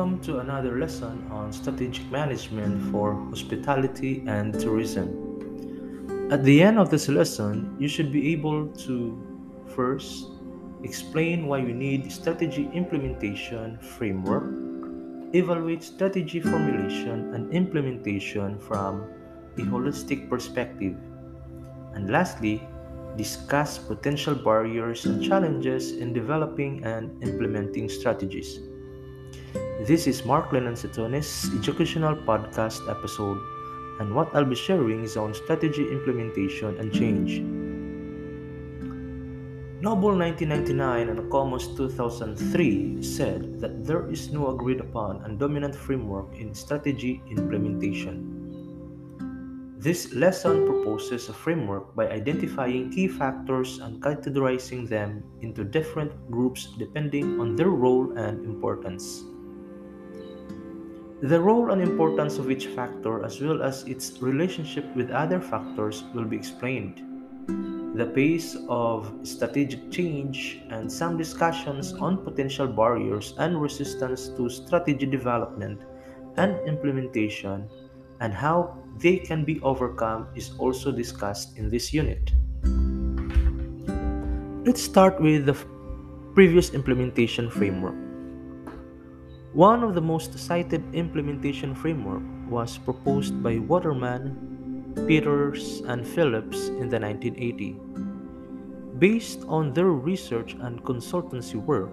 [0.00, 5.12] Welcome to another lesson on strategic management for hospitality and tourism.
[6.32, 9.20] At the end of this lesson, you should be able to
[9.76, 10.24] first
[10.82, 14.48] explain why you need strategy implementation framework,
[15.34, 19.04] evaluate strategy formulation and implementation from
[19.58, 20.96] a holistic perspective,
[21.92, 22.66] and lastly,
[23.18, 28.60] discuss potential barriers and challenges in developing and implementing strategies.
[29.80, 33.40] This is Mark Lennon Setonis educational podcast episode,
[33.98, 37.40] and what I'll be sharing is on strategy implementation and change.
[39.80, 46.28] Noble 1999 and Okumus 2003 said that there is no agreed upon and dominant framework
[46.36, 48.36] in strategy implementation.
[49.78, 56.68] This lesson proposes a framework by identifying key factors and categorizing them into different groups
[56.76, 59.24] depending on their role and importance.
[61.22, 66.02] The role and importance of each factor, as well as its relationship with other factors,
[66.14, 67.02] will be explained.
[67.94, 75.04] The pace of strategic change and some discussions on potential barriers and resistance to strategy
[75.04, 75.82] development
[76.38, 77.68] and implementation
[78.20, 82.32] and how they can be overcome is also discussed in this unit.
[84.64, 85.56] Let's start with the
[86.34, 88.09] previous implementation framework.
[89.52, 96.88] One of the most cited implementation framework was proposed by Waterman, Peters, and Phillips in
[96.88, 97.74] the 1980.
[99.00, 101.90] Based on their research and consultancy work,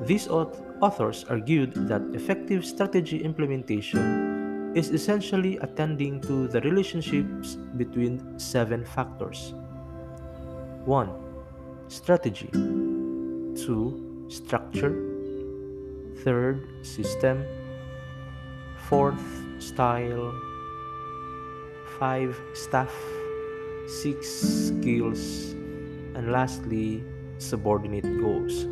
[0.00, 8.82] these authors argued that effective strategy implementation is essentially attending to the relationships between seven
[8.82, 9.52] factors
[10.86, 11.10] 1.
[11.88, 14.24] Strategy 2.
[14.28, 15.15] Structure
[16.24, 16.84] 3rd.
[16.84, 17.44] System
[18.88, 19.20] 4th.
[19.58, 20.32] Style
[21.98, 22.36] 5.
[22.54, 22.94] Staff
[23.88, 24.28] 6.
[24.28, 25.54] Skills
[26.14, 27.02] and lastly
[27.38, 28.66] subordinate goals.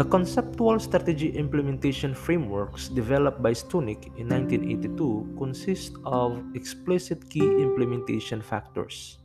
[0.00, 8.40] The conceptual strategy implementation frameworks developed by Stonich in 1982 consist of explicit key implementation
[8.40, 9.18] factors.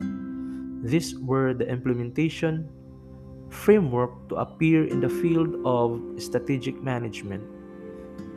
[0.82, 2.68] These were the implementation
[3.56, 7.42] framework to appear in the field of strategic management.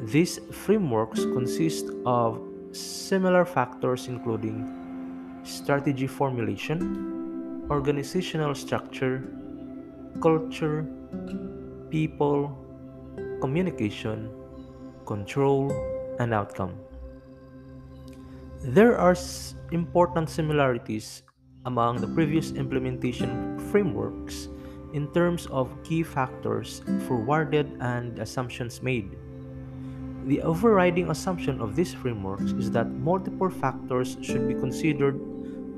[0.06, 2.42] These frameworks consist of
[2.72, 4.64] similar factors including
[5.44, 9.24] strategy formulation, organizational structure,
[10.22, 10.88] culture,
[11.90, 12.56] people,
[13.42, 14.32] communication,
[15.06, 15.72] control,
[16.20, 16.76] and outcome.
[18.62, 19.16] There are
[19.72, 21.24] important similarities
[21.66, 24.48] among the previous implementation frameworks
[24.94, 29.18] in terms of key factors forwarded and assumptions made.
[30.26, 35.20] The overriding assumption of these frameworks is that multiple factors should be considered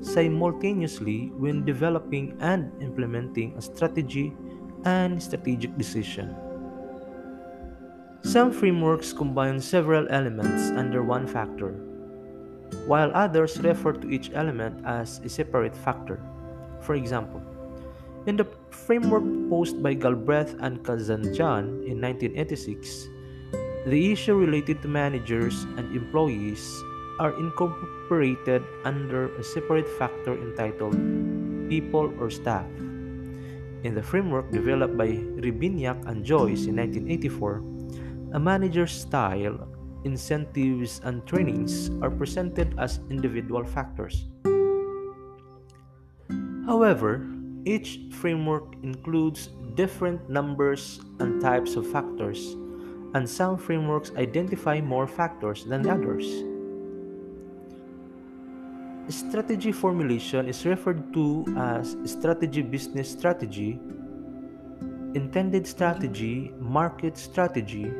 [0.02, 4.34] simultaneously when developing and implementing a strategy
[4.84, 6.34] and strategic decision.
[8.22, 11.72] Some frameworks combine several elements under one factor,
[12.86, 16.20] while others refer to each element as a separate factor.
[16.80, 17.42] For example,
[18.26, 23.08] in the framework proposed by Galbraith and Kazanjian in 1986,
[23.86, 26.64] the issue related to managers and employees
[27.20, 30.96] are incorporated under a separate factor entitled
[31.68, 32.66] people or staff.
[33.82, 35.08] In the framework developed by
[35.42, 37.62] Hrebiniak and Joyce in 1984,
[38.34, 39.68] a manager's style,
[40.04, 44.30] incentives, and trainings are presented as individual factors.
[46.66, 47.26] However,
[47.64, 52.56] each framework includes different numbers and types of factors,
[53.14, 56.26] and some frameworks identify more factors than others.
[59.08, 63.78] Strategy formulation is referred to as strategy business strategy,
[65.14, 67.92] intended strategy, market strategy,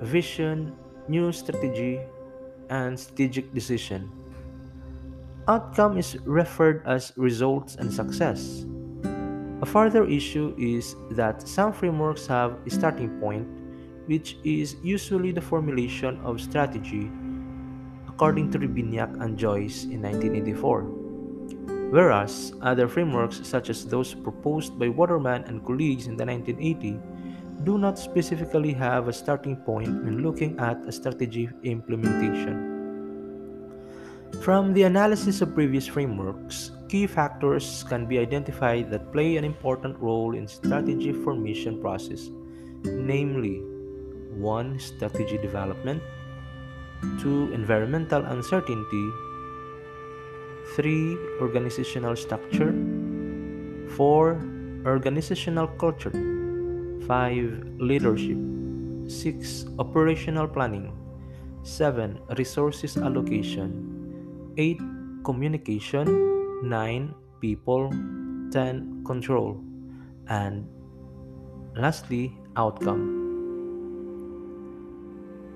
[0.00, 0.72] vision,
[1.08, 2.00] new strategy,
[2.68, 4.10] and strategic decision.
[5.48, 8.64] Outcome is referred as results and success.
[9.62, 13.46] A further issue is that some frameworks have a starting point,
[14.06, 17.10] which is usually the formulation of strategy
[18.08, 20.82] according to Hrebiniak and Joyce in 1984.
[21.90, 27.00] Whereas other frameworks, such as those proposed by Waterman and colleagues in the 1980s,
[27.64, 32.70] do not specifically have a starting point when looking at a strategy implementation.
[34.42, 39.96] From the analysis of previous frameworks, key factors can be identified that play an important
[40.00, 42.30] role in strategy formation process,
[42.82, 43.62] namely
[44.34, 44.78] 1.
[44.80, 46.02] Strategy development,
[47.20, 47.52] 2.
[47.52, 49.06] Environmental uncertainty,
[50.74, 51.16] 3.
[51.40, 52.74] Organizational structure,
[53.94, 54.42] 4.
[54.84, 56.10] Organizational culture,
[57.06, 57.78] 5.
[57.78, 58.38] Leadership,
[59.06, 59.66] 6.
[59.78, 60.90] Operational planning,
[61.62, 62.18] 7.
[62.36, 63.70] Resources allocation,
[64.58, 64.80] 8.
[65.22, 66.29] Communication,
[66.62, 67.14] 9.
[67.40, 67.90] People,
[68.52, 69.02] 10.
[69.06, 69.58] Control,
[70.28, 70.68] and
[71.74, 73.16] lastly, outcome.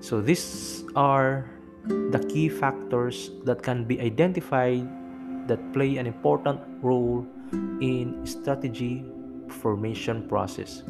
[0.01, 1.49] So, these are
[1.87, 4.83] the key factors that can be identified
[5.47, 7.25] that play an important role
[7.79, 9.05] in strategy
[9.49, 10.83] formation process.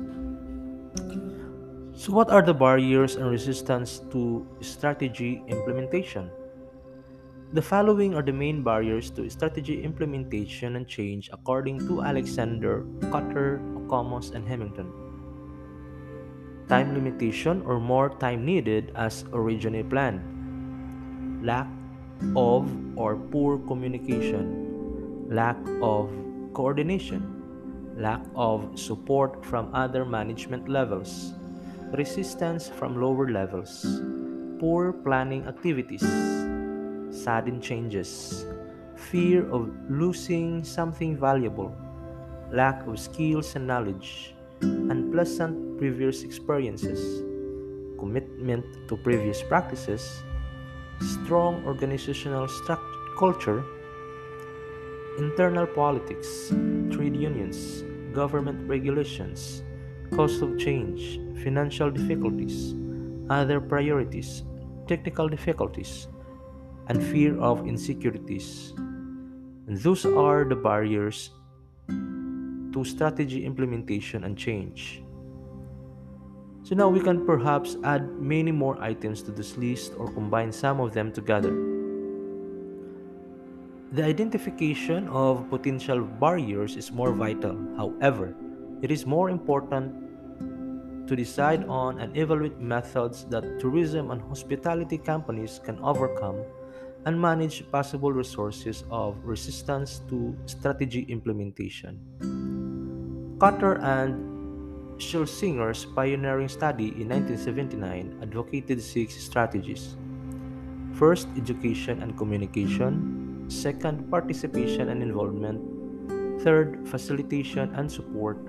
[1.95, 6.29] So what are the barriers and resistance to strategy implementation?
[7.55, 13.63] The following are the main barriers to strategy implementation and change according to Alexander, Kotter,
[13.79, 14.91] Okumus, and Hemington.
[16.67, 20.19] Time limitation or more time needed as originally planned.
[21.47, 21.71] Lack
[22.35, 22.67] of
[22.99, 25.23] or poor communication.
[25.31, 26.11] Lack of
[26.51, 27.23] coordination.
[27.95, 31.31] Lack of support from other management levels.
[31.95, 34.03] Resistance from lower levels.
[34.59, 36.03] Poor planning activities
[37.15, 38.45] sudden changes,
[38.95, 41.75] fear of losing something valuable,
[42.51, 47.23] lack of skills and knowledge, unpleasant previous experiences,
[47.99, 50.23] commitment to previous practices,
[51.01, 52.47] strong organizational
[53.17, 53.63] culture,
[55.17, 56.49] internal politics,
[56.91, 57.83] trade unions,
[58.13, 59.63] government regulations,
[60.15, 62.75] cost of change, financial difficulties,
[63.29, 64.43] other priorities,
[64.87, 66.07] technical difficulties,
[66.87, 68.73] and fear of insecurities.
[69.67, 71.31] And those are the barriers
[71.87, 75.01] to strategy implementation and change.
[76.63, 80.79] So now we can perhaps add many more items to this list or combine some
[80.79, 81.53] of them together.
[83.93, 87.55] The identification of potential barriers is more vital.
[87.77, 88.35] However,
[88.81, 95.61] it is more important to decide on and evaluate methods that tourism and hospitality companies
[95.63, 96.43] can overcome
[97.05, 102.01] and manage possible resources of resistance to strategy implementation.
[103.37, 104.35] Kotter and
[104.97, 109.97] Schlesinger's pioneering study in 1979 advocated six strategies.
[110.95, 113.45] First, education and communication.
[113.49, 115.59] Second, participation and involvement.
[116.41, 118.39] Third, facilitation and support.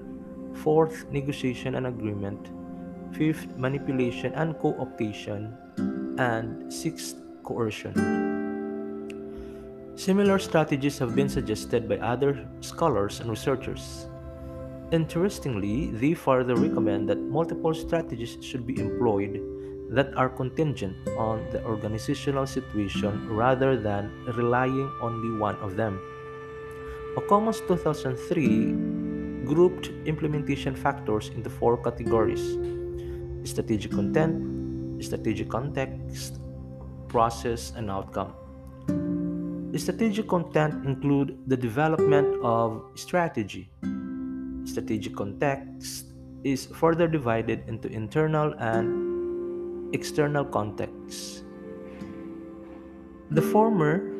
[0.54, 2.38] Fourth, negotiation and agreement.
[3.12, 5.58] Fifth, manipulation and co optation.
[6.18, 8.25] And sixth, coercion.
[10.06, 14.06] Similar strategies have been suggested by other scholars and researchers.
[14.92, 19.42] Interestingly, they further recommend that multiple strategies should be employed
[19.90, 25.98] that are contingent on the organizational situation rather than relying only one of them.
[27.16, 32.54] Okumus 2003 grouped implementation factors into four categories
[33.42, 36.38] strategic content, strategic context,
[37.08, 38.45] process, and outcome.
[39.76, 43.68] Strategic content include the development of strategy.
[44.64, 46.06] Strategic context
[46.44, 51.42] is further divided into internal and external contexts.
[53.30, 54.12] The former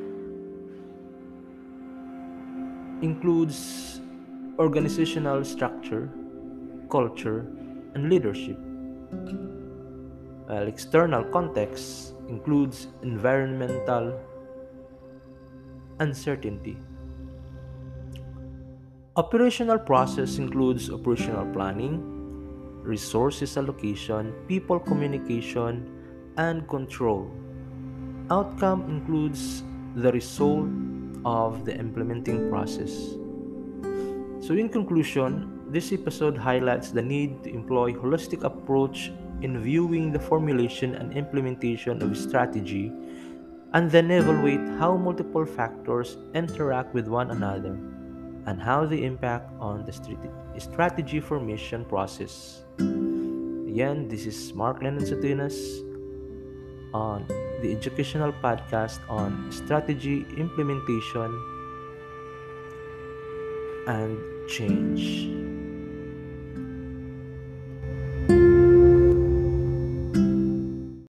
[3.03, 4.01] includes
[4.59, 6.11] organizational structure,
[6.91, 7.47] culture,
[7.95, 8.59] and leadership.
[10.47, 14.19] While external context includes environmental
[16.01, 16.77] uncertainty.
[19.17, 22.03] Operational process includes operational planning,
[22.83, 25.89] resources allocation, people communication,
[26.37, 27.31] and control.
[28.31, 29.63] Outcome includes
[29.95, 30.69] the result
[31.25, 32.93] of the implementing process.
[34.45, 39.11] So in conclusion, this episode highlights the need to employ holistic approach
[39.43, 42.93] in viewing the formulation and implementation of strategy
[43.73, 47.79] and then evaluate how multiple factors interact with one another
[48.47, 49.93] and how they impact on the
[50.61, 52.63] strategy formation process.
[52.79, 55.57] Again, this is Mark Lennon Satinas
[56.95, 57.27] on
[57.61, 61.31] the educational podcast on strategy implementation
[63.87, 64.19] and
[64.49, 65.46] change.